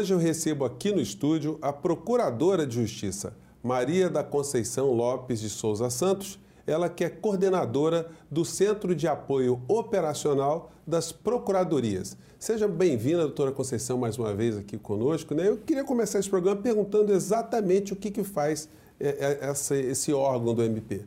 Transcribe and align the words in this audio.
Hoje 0.00 0.14
eu 0.14 0.18
recebo 0.18 0.64
aqui 0.64 0.90
no 0.92 1.00
estúdio 1.02 1.58
a 1.60 1.74
Procuradora 1.74 2.66
de 2.66 2.76
Justiça, 2.76 3.36
Maria 3.62 4.08
da 4.08 4.24
Conceição 4.24 4.92
Lopes 4.92 5.40
de 5.40 5.50
Souza 5.50 5.90
Santos, 5.90 6.38
ela 6.66 6.88
que 6.88 7.04
é 7.04 7.10
coordenadora 7.10 8.10
do 8.30 8.42
Centro 8.42 8.94
de 8.94 9.06
Apoio 9.06 9.60
Operacional 9.68 10.72
das 10.86 11.12
Procuradorias. 11.12 12.16
Seja 12.38 12.66
bem-vinda, 12.66 13.24
doutora 13.24 13.52
Conceição, 13.52 13.98
mais 13.98 14.16
uma 14.16 14.34
vez 14.34 14.56
aqui 14.56 14.78
conosco. 14.78 15.34
Né? 15.34 15.46
Eu 15.46 15.58
queria 15.58 15.84
começar 15.84 16.18
esse 16.18 16.30
programa 16.30 16.62
perguntando 16.62 17.12
exatamente 17.12 17.92
o 17.92 17.96
que, 17.96 18.10
que 18.10 18.24
faz 18.24 18.70
é, 18.98 19.38
é, 19.42 19.80
esse 19.80 20.14
órgão 20.14 20.54
do 20.54 20.62
MP. 20.62 21.04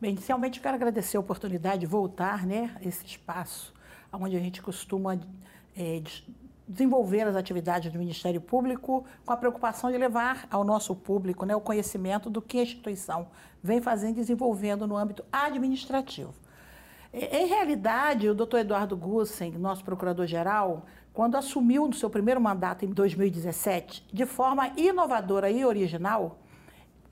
Bem, 0.00 0.14
inicialmente 0.14 0.58
eu 0.58 0.64
quero 0.64 0.74
agradecer 0.74 1.16
a 1.16 1.20
oportunidade 1.20 1.82
de 1.82 1.86
voltar 1.86 2.44
né, 2.44 2.76
a 2.84 2.88
esse 2.88 3.06
espaço 3.06 3.72
onde 4.12 4.36
a 4.36 4.40
gente 4.40 4.60
costuma 4.60 5.16
é, 5.76 6.02
desenvolver 6.72 7.22
as 7.22 7.36
atividades 7.36 7.92
do 7.92 7.98
Ministério 7.98 8.40
Público 8.40 9.04
com 9.26 9.32
a 9.32 9.36
preocupação 9.36 9.90
de 9.90 9.98
levar 9.98 10.46
ao 10.50 10.64
nosso 10.64 10.94
público 10.96 11.44
né, 11.44 11.54
o 11.54 11.60
conhecimento 11.60 12.30
do 12.30 12.40
que 12.40 12.58
a 12.58 12.62
instituição 12.62 13.28
vem 13.62 13.80
fazendo 13.80 14.12
e 14.12 14.20
desenvolvendo 14.20 14.86
no 14.86 14.96
âmbito 14.96 15.22
administrativo. 15.30 16.32
Em 17.12 17.46
realidade, 17.46 18.26
o 18.26 18.34
doutor 18.34 18.60
Eduardo 18.60 18.96
Gussen, 18.96 19.52
nosso 19.52 19.84
procurador-geral, 19.84 20.86
quando 21.12 21.36
assumiu 21.36 21.86
no 21.86 21.92
seu 21.92 22.08
primeiro 22.08 22.40
mandato 22.40 22.86
em 22.86 22.88
2017, 22.88 24.08
de 24.10 24.24
forma 24.24 24.72
inovadora 24.78 25.50
e 25.50 25.62
original, 25.62 26.38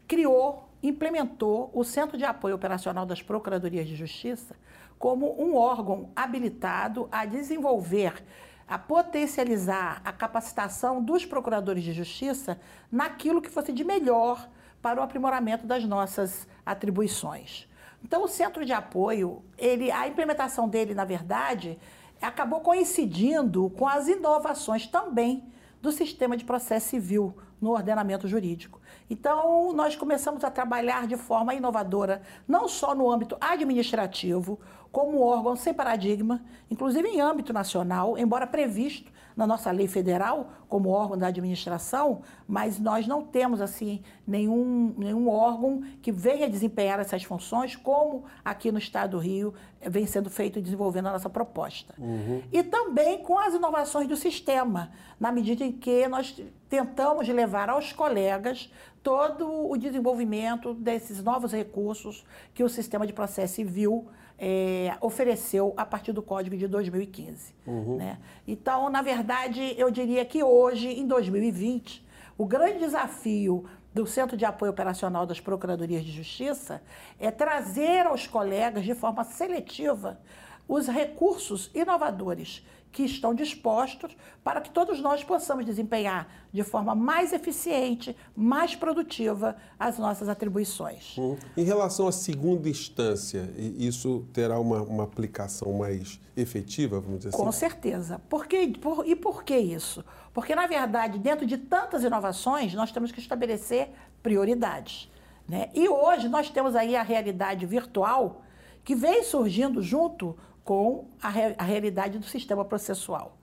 criou, 0.08 0.70
implementou 0.82 1.70
o 1.74 1.84
Centro 1.84 2.16
de 2.16 2.24
Apoio 2.24 2.54
Operacional 2.54 3.04
das 3.04 3.20
Procuradorias 3.20 3.86
de 3.86 3.94
Justiça 3.94 4.56
como 4.98 5.38
um 5.42 5.54
órgão 5.54 6.10
habilitado 6.16 7.08
a 7.12 7.26
desenvolver 7.26 8.22
a 8.70 8.78
potencializar 8.78 10.00
a 10.04 10.12
capacitação 10.12 11.02
dos 11.02 11.26
procuradores 11.26 11.82
de 11.82 11.92
justiça 11.92 12.56
naquilo 12.90 13.42
que 13.42 13.50
fosse 13.50 13.72
de 13.72 13.82
melhor 13.82 14.48
para 14.80 15.00
o 15.00 15.02
aprimoramento 15.02 15.66
das 15.66 15.84
nossas 15.84 16.46
atribuições. 16.64 17.68
Então, 18.04 18.22
o 18.22 18.28
centro 18.28 18.64
de 18.64 18.72
apoio, 18.72 19.42
ele, 19.58 19.90
a 19.90 20.06
implementação 20.06 20.68
dele, 20.68 20.94
na 20.94 21.04
verdade, 21.04 21.76
acabou 22.22 22.60
coincidindo 22.60 23.68
com 23.70 23.88
as 23.88 24.06
inovações 24.06 24.86
também 24.86 25.44
do 25.82 25.90
sistema 25.90 26.36
de 26.36 26.44
processo 26.44 26.90
civil 26.90 27.34
no 27.60 27.72
ordenamento 27.72 28.28
jurídico. 28.28 28.80
Então, 29.08 29.72
nós 29.72 29.96
começamos 29.96 30.44
a 30.44 30.50
trabalhar 30.50 31.06
de 31.08 31.16
forma 31.16 31.54
inovadora, 31.54 32.22
não 32.46 32.68
só 32.68 32.94
no 32.94 33.10
âmbito 33.10 33.36
administrativo, 33.40 34.60
como 34.92 35.20
órgão 35.20 35.54
sem 35.54 35.72
paradigma, 35.72 36.42
inclusive 36.70 37.08
em 37.08 37.20
âmbito 37.20 37.52
nacional, 37.52 38.18
embora 38.18 38.46
previsto 38.46 39.10
na 39.36 39.46
nossa 39.46 39.70
lei 39.70 39.86
federal 39.86 40.50
como 40.68 40.90
órgão 40.90 41.16
da 41.16 41.28
administração, 41.28 42.22
mas 42.46 42.78
nós 42.78 43.06
não 43.06 43.22
temos 43.22 43.60
assim 43.60 44.02
nenhum, 44.26 44.94
nenhum 44.98 45.28
órgão 45.28 45.82
que 46.02 46.12
venha 46.12 46.48
desempenhar 46.48 47.00
essas 47.00 47.22
funções 47.22 47.74
como 47.74 48.24
aqui 48.44 48.70
no 48.70 48.78
Estado 48.78 49.12
do 49.12 49.18
Rio 49.18 49.54
vem 49.80 50.06
sendo 50.06 50.28
feito 50.28 50.58
e 50.58 50.62
desenvolvendo 50.62 51.06
a 51.06 51.12
nossa 51.12 51.30
proposta. 51.30 51.94
Uhum. 51.98 52.42
E 52.52 52.62
também 52.62 53.22
com 53.22 53.38
as 53.38 53.54
inovações 53.54 54.06
do 54.06 54.16
sistema, 54.16 54.90
na 55.18 55.32
medida 55.32 55.64
em 55.64 55.72
que 55.72 56.06
nós 56.06 56.38
tentamos 56.68 57.26
levar 57.28 57.70
aos 57.70 57.92
colegas 57.92 58.70
todo 59.02 59.70
o 59.70 59.76
desenvolvimento 59.78 60.74
desses 60.74 61.22
novos 61.22 61.52
recursos 61.52 62.24
que 62.52 62.62
o 62.62 62.68
sistema 62.68 63.06
de 63.06 63.12
processo 63.12 63.54
civil 63.54 64.08
é, 64.40 64.96
ofereceu 65.02 65.74
a 65.76 65.84
partir 65.84 66.12
do 66.12 66.22
Código 66.22 66.56
de 66.56 66.66
2015. 66.66 67.54
Uhum. 67.66 67.96
Né? 67.96 68.18
Então, 68.48 68.88
na 68.88 69.02
verdade, 69.02 69.74
eu 69.76 69.90
diria 69.90 70.24
que 70.24 70.42
hoje, 70.42 70.88
em 70.88 71.06
2020, 71.06 72.02
o 72.38 72.46
grande 72.46 72.78
desafio 72.78 73.66
do 73.92 74.06
Centro 74.06 74.36
de 74.36 74.46
Apoio 74.46 74.72
Operacional 74.72 75.26
das 75.26 75.40
Procuradorias 75.40 76.02
de 76.02 76.10
Justiça 76.10 76.80
é 77.18 77.30
trazer 77.30 78.06
aos 78.06 78.26
colegas, 78.26 78.84
de 78.84 78.94
forma 78.94 79.24
seletiva, 79.24 80.18
os 80.66 80.86
recursos 80.86 81.70
inovadores 81.74 82.64
que 82.92 83.04
estão 83.04 83.34
dispostos 83.34 84.16
para 84.42 84.60
que 84.60 84.70
todos 84.70 85.00
nós 85.00 85.22
possamos 85.22 85.64
desempenhar 85.64 86.28
de 86.52 86.62
forma 86.64 86.94
mais 86.94 87.32
eficiente, 87.32 88.16
mais 88.34 88.74
produtiva 88.74 89.56
as 89.78 89.98
nossas 89.98 90.28
atribuições. 90.28 91.16
Hum. 91.16 91.36
Em 91.56 91.62
relação 91.62 92.08
à 92.08 92.12
segunda 92.12 92.68
instância, 92.68 93.52
isso 93.56 94.26
terá 94.32 94.58
uma, 94.58 94.82
uma 94.82 95.04
aplicação 95.04 95.72
mais 95.72 96.20
efetiva, 96.36 97.00
vamos 97.00 97.18
dizer 97.18 97.28
assim? 97.28 97.38
Com 97.38 97.52
certeza. 97.52 98.20
Por 98.28 98.46
que, 98.46 98.66
por, 98.78 99.06
e 99.06 99.14
por 99.14 99.44
que 99.44 99.56
isso? 99.56 100.04
Porque, 100.32 100.54
na 100.54 100.66
verdade, 100.66 101.18
dentro 101.18 101.46
de 101.46 101.58
tantas 101.58 102.02
inovações, 102.02 102.74
nós 102.74 102.90
temos 102.90 103.12
que 103.12 103.20
estabelecer 103.20 103.90
prioridades. 104.22 105.10
Né? 105.48 105.70
E 105.74 105.88
hoje 105.88 106.28
nós 106.28 106.50
temos 106.50 106.74
aí 106.74 106.96
a 106.96 107.02
realidade 107.02 107.66
virtual 107.66 108.42
que 108.84 108.94
vem 108.94 109.22
surgindo 109.22 109.82
junto 109.82 110.36
com 110.70 111.08
a, 111.20 111.28
re, 111.28 111.56
a 111.58 111.64
realidade 111.64 112.16
do 112.16 112.24
sistema 112.24 112.64
processual. 112.64 113.36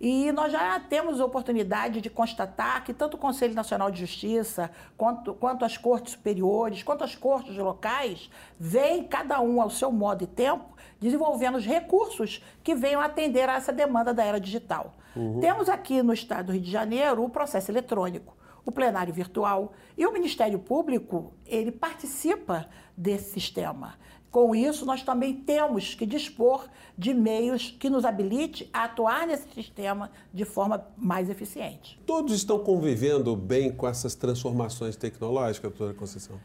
E 0.00 0.30
nós 0.30 0.52
já 0.52 0.78
temos 0.78 1.20
a 1.20 1.24
oportunidade 1.24 2.00
de 2.00 2.08
constatar 2.08 2.84
que 2.84 2.94
tanto 2.94 3.14
o 3.14 3.18
Conselho 3.18 3.52
Nacional 3.52 3.90
de 3.90 3.98
Justiça, 3.98 4.70
quanto, 4.96 5.34
quanto 5.34 5.64
as 5.64 5.76
cortes 5.76 6.12
superiores, 6.12 6.84
quanto 6.84 7.02
as 7.02 7.16
cortes 7.16 7.56
locais, 7.56 8.30
vêm, 8.60 9.02
cada 9.02 9.40
um 9.40 9.60
ao 9.60 9.70
seu 9.70 9.90
modo 9.90 10.22
e 10.22 10.28
tempo, 10.28 10.66
desenvolvendo 11.00 11.56
os 11.56 11.66
recursos 11.66 12.44
que 12.62 12.76
venham 12.76 13.00
atender 13.00 13.48
a 13.48 13.56
essa 13.56 13.72
demanda 13.72 14.14
da 14.14 14.22
era 14.22 14.38
digital. 14.38 14.94
Uhum. 15.16 15.40
Temos 15.40 15.68
aqui 15.68 16.00
no 16.00 16.12
Estado 16.12 16.46
do 16.46 16.52
Rio 16.52 16.62
de 16.62 16.70
Janeiro 16.70 17.24
o 17.24 17.28
processo 17.28 17.72
eletrônico, 17.72 18.36
o 18.64 18.70
plenário 18.70 19.12
virtual, 19.12 19.72
e 19.96 20.06
o 20.06 20.12
Ministério 20.12 20.60
Público, 20.60 21.32
ele 21.44 21.72
participa 21.72 22.68
desse 22.96 23.32
sistema. 23.32 23.96
Com 24.30 24.54
isso, 24.54 24.84
nós 24.84 25.02
também 25.02 25.34
temos 25.34 25.94
que 25.94 26.04
dispor 26.04 26.68
de 26.96 27.14
meios 27.14 27.74
que 27.78 27.88
nos 27.88 28.04
habilite 28.04 28.68
a 28.72 28.84
atuar 28.84 29.26
nesse 29.26 29.48
sistema 29.54 30.10
de 30.34 30.44
forma 30.44 30.86
mais 30.96 31.30
eficiente. 31.30 31.98
Todos 32.04 32.34
estão 32.34 32.58
convivendo 32.58 33.34
bem 33.34 33.72
com 33.72 33.88
essas 33.88 34.14
transformações 34.14 34.96
tecnológicas, 34.96 35.70
doutora 35.70 35.94
Conceição? 35.94 36.38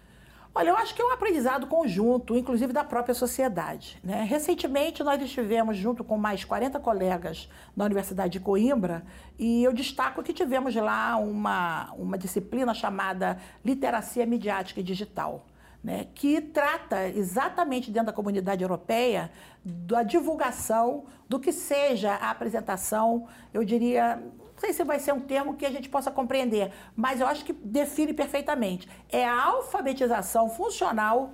Olha, 0.56 0.70
eu 0.70 0.78
acho 0.78 0.94
que 0.94 1.02
é 1.02 1.06
um 1.06 1.12
aprendizado 1.12 1.66
conjunto, 1.66 2.38
inclusive 2.38 2.72
da 2.72 2.84
própria 2.84 3.16
sociedade. 3.16 3.98
Né? 4.04 4.24
Recentemente, 4.24 5.04
nós 5.04 5.20
estivemos 5.20 5.76
junto 5.76 6.04
com 6.04 6.16
mais 6.16 6.46
40 6.46 6.80
colegas 6.80 7.50
na 7.76 7.86
Universidade 7.86 8.34
de 8.34 8.40
Coimbra 8.40 9.04
e 9.40 9.64
eu 9.64 9.74
destaco 9.74 10.22
que 10.22 10.32
tivemos 10.32 10.76
lá 10.76 11.18
uma, 11.18 11.92
uma 11.94 12.20
disciplina 12.20 12.72
chamada 12.76 13.40
Literacia 13.66 14.28
Midiática 14.28 14.80
e 14.80 14.84
Digital 14.84 15.44
né, 15.84 16.08
que 16.16 16.40
trata 16.40 17.10
exatamente 17.10 17.92
dentro 17.92 18.08
da 18.08 18.14
comunidade 18.14 18.64
europeia 18.64 19.30
da 19.66 20.02
divulgação 20.02 21.04
do 21.28 21.40
que 21.40 21.52
seja 21.52 22.14
a 22.14 22.32
apresentação, 22.32 23.28
eu 23.54 23.66
diria, 23.66 24.16
não 24.16 24.58
sei 24.58 24.72
se 24.72 24.84
vai 24.84 25.00
ser 25.00 25.14
um 25.14 25.20
termo 25.20 25.56
que 25.56 25.66
a 25.66 25.72
gente 25.72 25.90
possa 25.90 26.10
compreender, 26.10 26.72
mas 26.96 27.20
eu 27.20 27.28
acho 27.28 27.44
que 27.44 27.52
define 27.52 28.14
perfeitamente. 28.14 28.88
É 29.10 29.26
a 29.26 29.44
alfabetização 29.44 30.50
funcional 30.50 31.32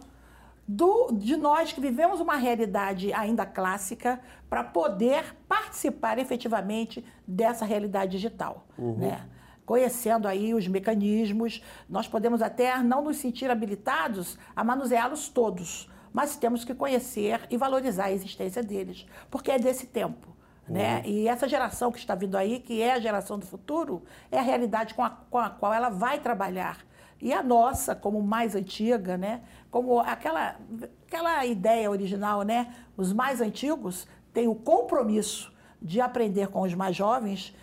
do, 0.68 1.12
de 1.12 1.36
nós 1.36 1.72
que 1.72 1.82
vivemos 1.82 2.20
uma 2.20 2.36
realidade 2.36 3.12
ainda 3.14 3.46
clássica 3.46 4.20
para 4.50 4.64
poder 4.64 5.36
participar 5.48 6.18
efetivamente 6.18 7.06
dessa 7.28 7.66
realidade 7.66 8.12
digital. 8.12 8.66
Uhum. 8.78 8.98
Né? 8.98 9.28
Conhecendo 9.70 10.28
aí 10.28 10.52
os 10.56 10.68
mecanismos, 10.68 11.64
nós 11.88 12.08
podemos 12.08 12.42
até 12.42 12.76
não 12.82 13.04
nos 13.04 13.18
sentir 13.18 13.52
habilitados 13.52 14.36
a 14.56 14.64
manuseá-los 14.64 15.30
todos, 15.30 15.88
mas 16.12 16.36
temos 16.36 16.66
que 16.66 16.74
conhecer 16.74 17.46
e 17.52 17.56
valorizar 17.56 18.06
a 18.06 18.12
existência 18.12 18.64
deles, 18.64 19.06
porque 19.30 19.52
é 19.52 19.60
desse 19.60 19.86
tempo. 19.86 20.28
Uhum. 20.68 20.74
Né? 20.74 21.04
E 21.06 21.28
essa 21.28 21.48
geração 21.48 21.92
que 21.92 22.00
está 22.00 22.16
vindo 22.16 22.36
aí, 22.36 22.60
que 22.60 22.82
é 22.82 22.94
a 22.94 23.00
geração 23.00 23.38
do 23.38 23.46
futuro, 23.46 24.02
é 24.32 24.40
a 24.40 24.42
realidade 24.42 24.96
com 24.96 25.04
a, 25.04 25.12
com 25.12 25.38
a 25.38 25.52
qual 25.52 25.72
ela 25.72 25.90
vai 25.90 26.20
trabalhar. 26.20 26.84
E 27.22 27.32
a 27.32 27.44
nossa, 27.44 27.94
como 27.94 28.24
mais 28.24 28.56
antiga, 28.56 29.20
né? 29.20 29.42
como 29.70 30.00
aquela, 30.00 30.56
aquela 31.08 31.46
ideia 31.46 31.92
original, 31.92 32.42
né? 32.42 32.74
os 32.98 33.14
mais 33.14 33.40
antigos 33.40 34.08
têm 34.34 34.48
o 34.48 34.56
compromisso 34.56 35.54
de 35.80 36.02
aprender 36.02 36.48
com 36.48 36.62
os 36.62 36.74
mais 36.74 36.96
jovens, 36.96 37.56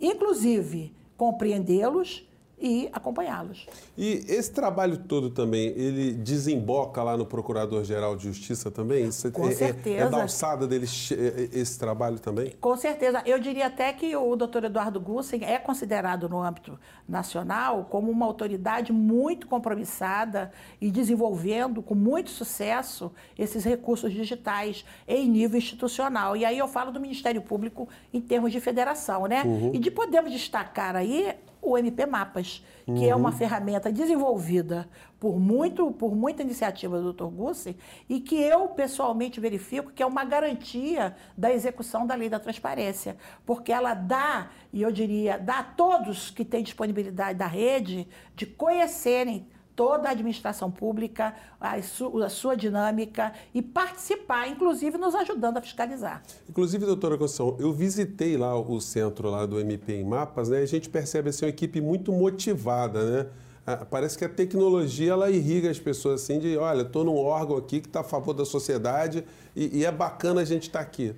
inclusive 0.00 0.96
compreendê-los 1.16 2.22
e 2.58 2.88
acompanhá-los. 2.92 3.66
E 3.96 4.24
esse 4.28 4.50
trabalho 4.50 4.96
todo 4.98 5.30
também, 5.30 5.68
ele 5.76 6.12
desemboca 6.12 7.02
lá 7.02 7.16
no 7.16 7.26
Procurador-Geral 7.26 8.16
de 8.16 8.24
Justiça 8.24 8.70
também? 8.70 9.06
Isso 9.08 9.30
Com 9.30 9.48
é, 9.48 9.52
certeza. 9.52 10.04
É, 10.04 10.06
é 10.06 10.08
da 10.08 10.22
alçada 10.22 10.66
dele 10.66 10.86
esse 10.86 11.78
trabalho 11.78 12.18
também? 12.18 12.52
Com 12.60 12.76
certeza. 12.76 13.22
Eu 13.26 13.38
diria 13.38 13.66
até 13.66 13.92
que 13.92 14.16
o 14.16 14.34
doutor 14.36 14.64
Eduardo 14.64 14.98
Gussen 14.98 15.44
é 15.44 15.58
considerado 15.58 16.28
no 16.28 16.42
âmbito 16.42 16.78
nacional 17.06 17.86
como 17.90 18.10
uma 18.10 18.24
autoridade 18.24 18.92
muito 18.92 19.46
compromissada 19.46 20.50
e 20.80 20.90
desenvolvendo 20.90 21.82
com 21.82 21.94
muito 21.94 22.30
sucesso 22.30 23.12
esses 23.38 23.64
recursos 23.64 24.12
digitais 24.12 24.84
em 25.06 25.28
nível 25.28 25.58
institucional. 25.58 26.36
E 26.36 26.44
aí 26.44 26.58
eu 26.58 26.68
falo 26.68 26.90
do 26.90 27.00
Ministério 27.00 27.42
Público 27.42 27.88
em 28.12 28.20
termos 28.20 28.50
de 28.50 28.60
federação, 28.60 29.26
né? 29.26 29.42
Uhum. 29.44 29.72
E 29.74 29.78
de 29.78 29.90
podemos 29.90 30.32
destacar 30.32 30.96
aí 30.96 31.34
o 31.70 31.76
MP 31.76 32.06
Mapas, 32.06 32.64
que 32.84 32.92
uhum. 32.92 33.10
é 33.10 33.14
uma 33.14 33.30
uhum. 33.30 33.36
ferramenta 33.36 33.90
desenvolvida 33.92 34.88
por, 35.18 35.40
muito, 35.40 35.90
por 35.90 36.14
muita 36.14 36.42
iniciativa 36.42 37.00
do 37.00 37.12
Dr. 37.12 37.24
Gussi 37.24 37.76
e 38.08 38.20
que 38.20 38.36
eu 38.36 38.68
pessoalmente 38.68 39.40
verifico 39.40 39.90
que 39.90 40.02
é 40.02 40.06
uma 40.06 40.24
garantia 40.24 41.16
da 41.36 41.52
execução 41.52 42.06
da 42.06 42.14
lei 42.14 42.28
da 42.28 42.38
transparência, 42.38 43.16
porque 43.44 43.72
ela 43.72 43.94
dá, 43.94 44.50
e 44.72 44.82
eu 44.82 44.92
diria, 44.92 45.38
dá 45.38 45.58
a 45.58 45.64
todos 45.64 46.30
que 46.30 46.44
têm 46.44 46.62
disponibilidade 46.62 47.38
da 47.38 47.46
rede 47.46 48.06
de 48.34 48.46
conhecerem 48.46 49.48
toda 49.76 50.08
a 50.08 50.12
administração 50.12 50.70
pública, 50.70 51.34
a, 51.60 51.80
su, 51.82 52.22
a, 52.22 52.28
sua 52.30 52.56
dinâmica 52.56 53.32
e 53.54 53.60
participar, 53.60 54.48
inclusive 54.48 54.96
nos 54.96 55.14
ajudando 55.14 55.58
a 55.58 55.60
fiscalizar. 55.60 56.22
Inclusive, 56.48 56.86
doutora 56.86 57.18
Conceição, 57.18 57.56
eu 57.60 57.72
visitei 57.72 58.38
lá 58.38 58.58
o 58.58 58.80
centro 58.80 59.30
lá 59.30 59.44
do 59.44 59.60
MP 59.60 59.92
em 59.92 60.04
Mapas, 60.04 60.48
né? 60.48 60.60
E 60.60 60.62
a 60.62 60.66
gente 60.66 60.88
percebe 60.88 61.28
assim, 61.28 61.44
uma 61.44 61.50
equipe 61.50 61.80
muito 61.80 62.10
motivada, 62.10 63.04
né? 63.04 63.26
Ah, 63.66 63.84
parece 63.84 64.16
que 64.16 64.24
a 64.24 64.28
tecnologia 64.28 65.12
ela 65.12 65.28
irriga 65.28 65.68
as 65.68 65.78
pessoas 65.78 66.22
assim 66.22 66.38
de, 66.38 66.56
olha, 66.56 66.82
estou 66.82 67.04
num 67.04 67.16
órgão 67.16 67.56
aqui 67.56 67.80
que 67.80 67.88
está 67.88 68.00
a 68.00 68.04
favor 68.04 68.32
da 68.32 68.44
sociedade 68.44 69.24
e, 69.56 69.80
e 69.80 69.84
é 69.84 69.90
bacana 69.90 70.40
a 70.40 70.44
gente 70.44 70.68
estar 70.68 70.78
tá 70.78 70.84
aqui. 70.84 71.14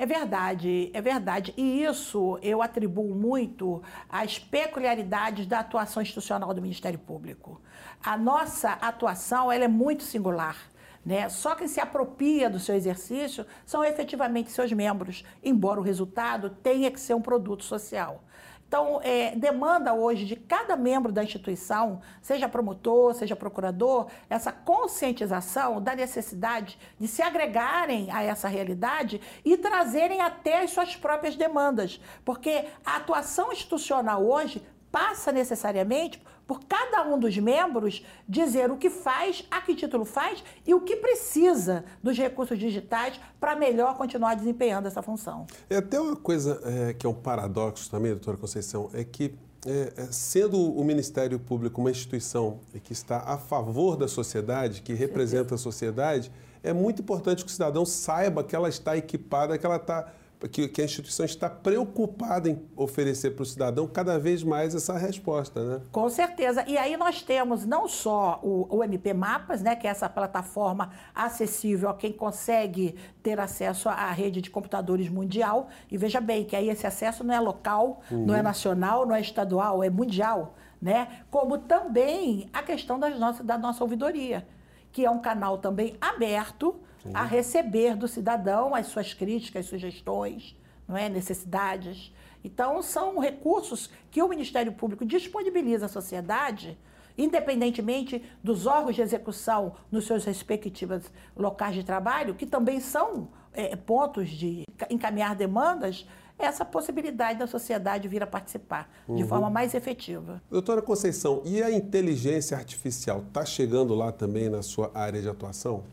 É 0.00 0.06
verdade, 0.06 0.90
é 0.94 1.00
verdade. 1.02 1.52
E 1.58 1.84
isso 1.84 2.38
eu 2.40 2.62
atribuo 2.62 3.14
muito 3.14 3.82
às 4.08 4.38
peculiaridades 4.38 5.46
da 5.46 5.58
atuação 5.58 6.02
institucional 6.02 6.54
do 6.54 6.62
Ministério 6.62 6.98
Público. 6.98 7.60
A 8.02 8.16
nossa 8.16 8.70
atuação 8.70 9.52
ela 9.52 9.64
é 9.64 9.68
muito 9.68 10.02
singular. 10.02 10.56
Né? 11.04 11.28
Só 11.28 11.54
quem 11.54 11.68
se 11.68 11.80
apropria 11.80 12.48
do 12.48 12.58
seu 12.58 12.74
exercício 12.74 13.44
são 13.66 13.84
efetivamente 13.84 14.50
seus 14.50 14.72
membros, 14.72 15.22
embora 15.44 15.78
o 15.78 15.82
resultado 15.82 16.48
tenha 16.48 16.90
que 16.90 16.98
ser 16.98 17.12
um 17.12 17.20
produto 17.20 17.62
social. 17.62 18.24
Então, 18.70 19.00
é, 19.02 19.34
demanda 19.34 19.92
hoje 19.92 20.24
de 20.24 20.36
cada 20.36 20.76
membro 20.76 21.10
da 21.10 21.24
instituição, 21.24 22.00
seja 22.22 22.48
promotor, 22.48 23.12
seja 23.14 23.34
procurador, 23.34 24.06
essa 24.28 24.52
conscientização 24.52 25.82
da 25.82 25.96
necessidade 25.96 26.78
de 26.96 27.08
se 27.08 27.20
agregarem 27.20 28.08
a 28.12 28.22
essa 28.22 28.46
realidade 28.46 29.20
e 29.44 29.56
trazerem 29.56 30.20
até 30.20 30.62
as 30.62 30.70
suas 30.70 30.94
próprias 30.94 31.34
demandas. 31.34 32.00
Porque 32.24 32.64
a 32.86 32.98
atuação 32.98 33.52
institucional 33.52 34.24
hoje 34.24 34.62
passa 34.90 35.30
necessariamente 35.32 36.22
por 36.46 36.60
cada 36.64 37.04
um 37.04 37.18
dos 37.18 37.36
membros 37.38 38.04
dizer 38.28 38.70
o 38.70 38.76
que 38.76 38.90
faz, 38.90 39.44
a 39.50 39.60
que 39.60 39.74
título 39.74 40.04
faz 40.04 40.42
e 40.66 40.74
o 40.74 40.80
que 40.80 40.96
precisa 40.96 41.84
dos 42.02 42.18
recursos 42.18 42.58
digitais 42.58 43.20
para 43.38 43.54
melhor 43.54 43.96
continuar 43.96 44.34
desempenhando 44.34 44.86
essa 44.86 45.00
função. 45.00 45.46
É 45.68 45.76
até 45.76 46.00
uma 46.00 46.16
coisa 46.16 46.60
é, 46.64 46.92
que 46.92 47.06
é 47.06 47.08
um 47.08 47.14
paradoxo 47.14 47.88
também, 47.88 48.10
doutora 48.10 48.36
Conceição, 48.36 48.90
é 48.92 49.04
que 49.04 49.34
é, 49.64 49.92
é 49.96 50.06
sendo 50.10 50.58
o 50.58 50.82
Ministério 50.84 51.38
Público 51.38 51.80
uma 51.80 51.90
instituição 51.90 52.58
que 52.82 52.92
está 52.92 53.18
a 53.18 53.38
favor 53.38 53.96
da 53.96 54.08
sociedade, 54.08 54.82
que 54.82 54.92
representa 54.92 55.54
a 55.54 55.58
sociedade, 55.58 56.32
é 56.62 56.72
muito 56.72 57.00
importante 57.00 57.44
que 57.44 57.50
o 57.50 57.52
cidadão 57.52 57.86
saiba 57.86 58.42
que 58.42 58.56
ela 58.56 58.68
está 58.68 58.96
equipada, 58.96 59.56
que 59.56 59.64
ela 59.64 59.76
está 59.76 60.12
que, 60.48 60.68
que 60.68 60.80
a 60.80 60.84
instituição 60.84 61.26
está 61.26 61.50
preocupada 61.50 62.48
em 62.48 62.62
oferecer 62.74 63.32
para 63.32 63.42
o 63.42 63.46
cidadão 63.46 63.86
cada 63.86 64.18
vez 64.18 64.42
mais 64.42 64.74
essa 64.74 64.96
resposta, 64.96 65.62
né? 65.62 65.80
Com 65.92 66.08
certeza. 66.08 66.64
E 66.66 66.78
aí 66.78 66.96
nós 66.96 67.22
temos 67.22 67.66
não 67.66 67.86
só 67.86 68.40
o, 68.42 68.66
o 68.76 68.82
MP 68.82 69.12
Mapas, 69.12 69.60
né, 69.60 69.76
que 69.76 69.86
é 69.86 69.90
essa 69.90 70.08
plataforma 70.08 70.90
acessível 71.14 71.90
a 71.90 71.94
quem 71.94 72.12
consegue 72.12 72.94
ter 73.22 73.38
acesso 73.38 73.88
à 73.88 74.10
rede 74.10 74.40
de 74.40 74.50
computadores 74.50 75.08
mundial. 75.10 75.68
E 75.90 75.98
veja 75.98 76.20
bem 76.20 76.44
que 76.44 76.56
aí 76.56 76.70
esse 76.70 76.86
acesso 76.86 77.22
não 77.22 77.34
é 77.34 77.40
local, 77.40 78.00
uhum. 78.10 78.26
não 78.26 78.34
é 78.34 78.42
nacional, 78.42 79.04
não 79.06 79.14
é 79.14 79.20
estadual, 79.20 79.84
é 79.84 79.90
mundial, 79.90 80.54
né? 80.80 81.22
Como 81.30 81.58
também 81.58 82.48
a 82.52 82.62
questão 82.62 82.98
das 82.98 83.18
nossas, 83.18 83.44
da 83.44 83.58
nossa 83.58 83.84
ouvidoria, 83.84 84.46
que 84.90 85.04
é 85.04 85.10
um 85.10 85.20
canal 85.20 85.58
também 85.58 85.96
aberto 86.00 86.80
Sim. 87.02 87.10
a 87.14 87.24
receber 87.24 87.96
do 87.96 88.06
cidadão 88.06 88.74
as 88.74 88.86
suas 88.86 89.14
críticas, 89.14 89.66
sugestões, 89.66 90.56
não 90.86 90.96
é, 90.96 91.08
necessidades. 91.08 92.12
Então, 92.42 92.82
são 92.82 93.18
recursos 93.18 93.90
que 94.10 94.22
o 94.22 94.28
Ministério 94.28 94.72
Público 94.72 95.04
disponibiliza 95.04 95.86
à 95.86 95.88
sociedade, 95.88 96.78
independentemente 97.16 98.22
dos 98.42 98.66
órgãos 98.66 98.96
de 98.96 99.02
execução 99.02 99.74
nos 99.90 100.06
seus 100.06 100.24
respectivos 100.24 101.04
locais 101.36 101.74
de 101.74 101.84
trabalho, 101.84 102.34
que 102.34 102.46
também 102.46 102.80
são 102.80 103.28
é, 103.52 103.76
pontos 103.76 104.28
de 104.28 104.64
encaminhar 104.88 105.34
demandas, 105.34 106.06
essa 106.38 106.64
possibilidade 106.64 107.38
da 107.38 107.46
sociedade 107.46 108.08
vir 108.08 108.22
a 108.22 108.26
participar 108.26 108.90
uhum. 109.06 109.16
de 109.16 109.24
forma 109.24 109.50
mais 109.50 109.74
efetiva. 109.74 110.40
Doutora 110.50 110.80
Conceição, 110.80 111.42
e 111.44 111.62
a 111.62 111.70
inteligência 111.70 112.56
artificial 112.56 113.22
está 113.28 113.44
chegando 113.44 113.94
lá 113.94 114.10
também 114.10 114.48
na 114.48 114.62
sua 114.62 114.90
área 114.94 115.20
de 115.20 115.28
atuação? 115.28 115.84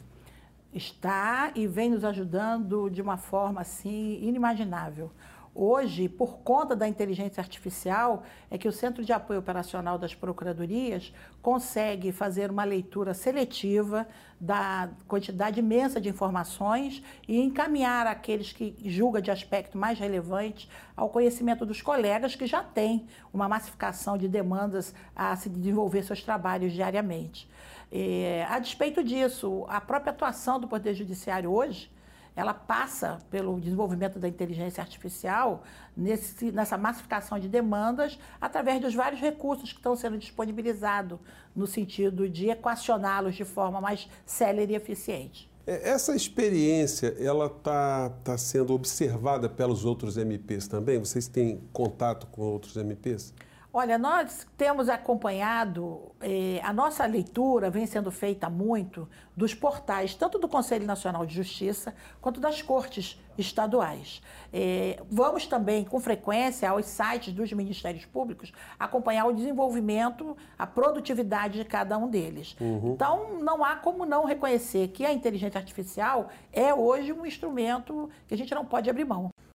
Está 0.78 1.52
e 1.56 1.68
vem 1.68 1.90
nos 1.90 2.06
ajudando 2.06 2.90
de 2.90 3.02
uma 3.02 3.18
forma 3.18 3.62
assim 3.62 4.20
inimaginável. 4.22 5.12
Hoje, 5.59 6.07
por 6.07 6.38
conta 6.42 6.75
da 6.75 6.88
inteligência 6.88 7.42
artificial, 7.42 8.21
é 8.51 8.59
que 8.59 8.68
o 8.68 8.71
Centro 8.71 9.04
de 9.04 9.12
Apoio 9.12 9.39
Operacional 9.39 9.98
das 9.98 10.13
Procuradorias 10.13 11.12
consegue 11.42 12.12
fazer 12.12 12.51
uma 12.51 12.63
leitura 12.63 13.15
seletiva 13.15 14.07
da 14.39 14.88
quantidade 15.07 15.59
imensa 15.59 16.00
de 16.00 16.09
informações 16.09 17.01
e 17.27 17.42
encaminhar 17.42 18.06
aqueles 18.06 18.54
que 18.54 18.75
julga 18.86 19.19
de 19.19 19.31
aspecto 19.31 19.80
mais 19.80 19.98
relevante 19.98 20.69
ao 20.95 21.09
conhecimento 21.09 21.65
dos 21.65 21.81
colegas 21.81 22.36
que 22.36 22.45
já 22.45 22.62
têm 22.62 23.07
uma 23.33 23.50
massificação 23.50 24.15
de 24.15 24.27
demandas 24.27 24.94
a 25.15 25.36
se 25.36 25.50
desenvolver 25.50 26.04
seus 26.04 26.21
trabalhos 26.21 26.71
diariamente. 26.71 27.50
É, 27.92 28.45
a 28.48 28.59
despeito 28.59 29.04
disso, 29.04 29.65
a 29.68 29.81
própria 29.81 30.12
atuação 30.12 30.59
do 30.59 30.68
Poder 30.68 30.94
Judiciário 30.94 31.51
hoje, 31.51 31.89
ela 32.38 32.54
passa 32.54 33.18
pelo 33.31 33.60
desenvolvimento 33.60 34.19
da 34.19 34.28
inteligência 34.28 34.80
artificial 34.80 35.63
nesse, 35.95 36.51
nessa 36.51 36.78
massificação 36.78 37.39
de 37.39 37.50
demandas 37.50 38.19
através 38.39 38.80
dos 38.80 38.94
vários 38.94 39.19
recursos 39.19 39.72
que 39.72 39.80
estão 39.80 39.95
sendo 39.95 40.19
disponibilizados 40.19 41.18
no 41.56 41.66
sentido 41.66 42.30
de 42.30 42.51
equacioná-los 42.51 43.34
de 43.34 43.44
forma 43.44 43.81
mais 43.81 44.07
célere 44.24 44.74
e 44.74 44.75
eficiente. 44.75 45.50
É, 45.66 45.89
essa 45.89 46.16
experiência, 46.16 47.16
ela 47.19 47.48
está 47.48 48.12
tá 48.24 48.38
sendo 48.38 48.72
observada 48.72 49.50
pelos 49.50 49.83
outros 49.83 50.16
MPs 50.16 50.68
também? 50.68 51.00
Vocês 51.00 51.28
têm 51.28 51.60
contato 51.74 52.28
com 52.28 52.44
outros 52.44 52.78
MPs? 52.78 53.33
Olha, 53.80 53.96
nós 53.96 54.48
temos 54.58 54.90
acompanhado, 54.90 56.12
eh, 56.19 56.60
a 56.64 56.74
nossa 56.74 57.06
leitura 57.06 57.69
vem 57.69 57.86
sendo 57.86 58.10
feita 58.10 58.50
muito 58.50 59.07
dos 59.36 59.54
portais, 59.54 60.16
tanto 60.16 60.40
do 60.40 60.48
Conselho 60.48 60.84
Nacional 60.84 61.28
de 61.28 61.36
Justiça 61.36 61.94
quanto 62.19 62.40
das 62.40 62.60
cortes 62.60 63.22
estaduais. 63.38 64.19
Eh, 64.52 65.00
vamos 65.12 65.46
também, 65.46 65.86
com 65.86 66.00
frequência, 66.00 66.68
aos 66.68 66.88
sites 66.88 67.31
dos 67.31 67.54
ministérios 67.54 68.04
públicos 68.04 68.52
acompanhar 68.80 69.26
o 69.28 69.31
desenvolvimento, 69.31 70.36
a 70.57 70.66
produtividade 70.66 71.60
de 71.60 71.66
cada 71.66 72.00
um 72.00 72.10
deles. 72.10 72.57
Uhum. 72.60 72.94
Então, 72.94 73.40
não 73.42 73.64
há 73.64 73.76
como 73.76 74.07
não 74.07 74.26
reconhecer 74.26 74.88
que 74.88 75.06
a 75.06 75.14
inteligência 75.14 75.60
artificial 75.60 76.30
é 76.52 76.74
hoje 76.74 77.14
um 77.14 77.28
instrumento 77.28 78.10
que 78.28 78.34
a 78.34 78.38
gente 78.38 78.56
não 78.56 78.66
pode 78.66 78.90
abrir 78.90 79.06
mão. 79.06 79.30